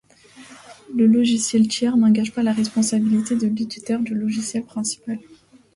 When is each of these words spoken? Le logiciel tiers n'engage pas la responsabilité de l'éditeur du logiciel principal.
Le 0.95 1.05
logiciel 1.05 1.67
tiers 1.67 1.95
n'engage 1.95 2.33
pas 2.33 2.41
la 2.41 2.53
responsabilité 2.53 3.35
de 3.35 3.45
l'éditeur 3.45 3.99
du 3.99 4.15
logiciel 4.15 4.63
principal. 4.65 5.19